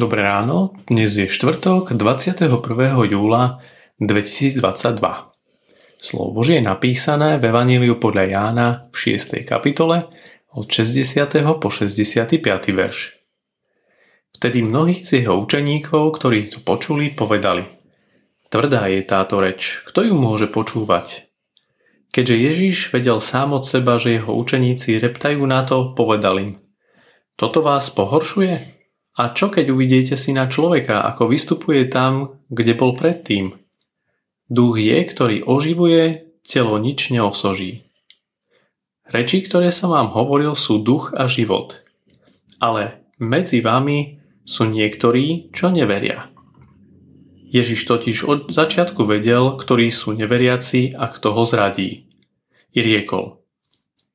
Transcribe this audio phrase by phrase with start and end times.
[0.00, 2.48] Dobré ráno, dnes je štvrtok 21.
[3.04, 3.60] júla
[4.00, 4.96] 2022.
[6.00, 9.44] Slovo Božie je napísané v Evaníliu podľa Jána v 6.
[9.44, 10.08] kapitole
[10.56, 11.04] od 60.
[11.60, 12.40] po 65.
[12.72, 13.20] verš.
[14.40, 17.68] Vtedy mnohí z jeho učeníkov, ktorí to počuli, povedali
[18.48, 21.28] Tvrdá je táto reč, kto ju môže počúvať?
[22.08, 26.56] Keďže Ježiš vedel sám od seba, že jeho učeníci reptajú na to, povedal im
[27.36, 28.79] Toto vás pohoršuje?
[29.18, 33.58] A čo keď uvidíte syna človeka, ako vystupuje tam, kde bol predtým?
[34.46, 37.86] Duch je, ktorý oživuje, telo nič neosoží.
[39.10, 41.82] Reči, ktoré som vám hovoril, sú duch a život.
[42.62, 46.30] Ale medzi vami sú niektorí, čo neveria.
[47.50, 52.06] Ježiš totiž od začiatku vedel, ktorí sú neveriaci a kto ho zradí.
[52.70, 53.42] I riekol,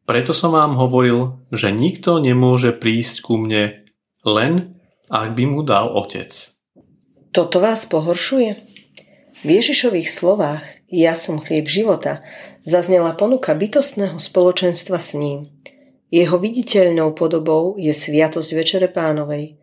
[0.06, 3.84] preto som vám hovoril, že nikto nemôže prísť ku mne
[4.22, 4.78] len
[5.09, 6.31] ak by mu dal otec.
[7.30, 8.50] Toto vás pohoršuje?
[9.44, 12.23] V Ježišových slovách Ja som chlieb života
[12.66, 15.52] zaznela ponuka bytostného spoločenstva s ním.
[16.09, 19.59] Jeho viditeľnou podobou je Sviatosť Večere Pánovej.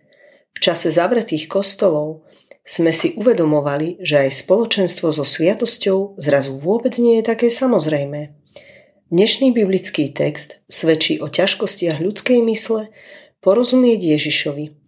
[0.53, 2.29] V čase zavretých kostolov
[2.63, 8.37] sme si uvedomovali, že aj spoločenstvo so sviatosťou zrazu vôbec nie je také samozrejmé.
[9.11, 12.93] Dnešný biblický text svedčí o ťažkostiach ľudskej mysle
[13.43, 14.82] porozumieť Ježišovi,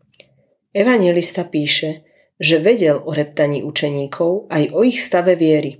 [0.74, 2.02] Evangelista píše,
[2.34, 5.78] že vedel o reptaní učeníkov aj o ich stave viery.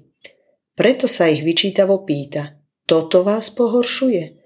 [0.78, 4.39] Preto sa ich vyčítavo pýta, toto vás pohoršuje?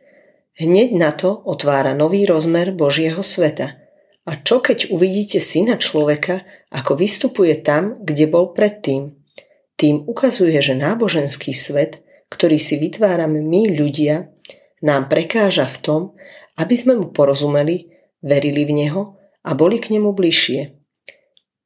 [0.57, 3.77] Hneď na to otvára nový rozmer Božieho sveta.
[4.25, 9.21] A čo keď uvidíte syna človeka, ako vystupuje tam, kde bol predtým?
[9.77, 12.01] Tým ukazuje, že náboženský svet,
[12.33, 14.33] ktorý si vytvárame my ľudia,
[14.81, 16.01] nám prekáža v tom,
[16.57, 17.93] aby sme mu porozumeli,
[18.25, 19.18] verili v Neho
[19.49, 20.77] a boli k nemu bližšie.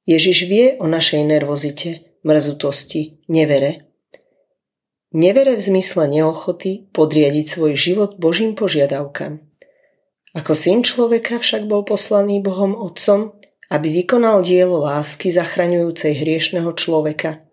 [0.07, 3.91] Ježiš vie o našej nervozite, mrzutosti, nevere.
[5.11, 9.43] Nevere v zmysle neochoty podriadiť svoj život Božím požiadavkám.
[10.33, 13.37] Ako syn človeka však bol poslaný Bohom Otcom,
[13.69, 17.45] aby vykonal dielo lásky zachraňujúcej hriešného človeka.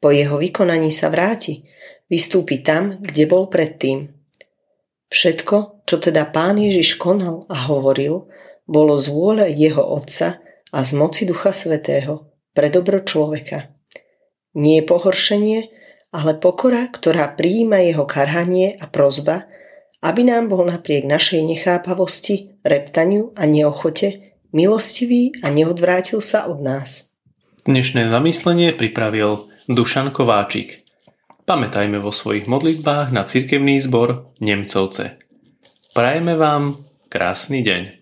[0.00, 1.68] Po jeho vykonaní sa vráti,
[2.08, 4.10] vystúpi tam, kde bol predtým.
[5.12, 8.30] Všetko, čo teda pán Ježiš konal a hovoril,
[8.62, 10.38] bolo z vôle jeho Otca
[10.70, 13.74] a z moci Ducha Svetého pre dobro človeka.
[14.54, 15.58] Nie je pohoršenie,
[16.14, 19.50] ale pokora, ktorá prijíma jeho karhanie a prozba,
[19.98, 27.18] aby nám bol napriek našej nechápavosti, reptaniu a neochote milostivý a neodvrátil sa od nás.
[27.66, 30.86] Dnešné zamyslenie pripravil Dušan Kováčik.
[31.50, 35.29] Pamätajme vo svojich modlitbách na cirkevný zbor Nemcovce.
[35.90, 37.99] Prajeme vám krásny deň.